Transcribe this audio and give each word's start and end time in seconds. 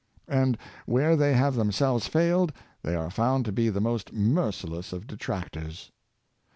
And 0.27 0.57
where 0.87 1.15
they 1.15 1.33
have 1.35 1.53
themselves 1.53 2.07
failed, 2.07 2.51
they 2.81 2.95
are 2.95 3.11
found 3.11 3.45
to 3.45 3.51
be 3.51 3.69
the 3.69 3.79
most 3.79 4.11
merciless 4.11 4.93
of 4.93 5.05
detractors. 5.05 5.91